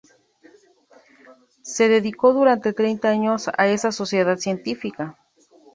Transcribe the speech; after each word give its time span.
Se 1.61 1.87
dedicó 1.87 2.33
durante 2.33 2.73
treinta 2.73 3.09
años, 3.09 3.51
a 3.55 3.67
esa 3.67 3.91
sociedad 3.91 4.37
científica. 4.39 5.15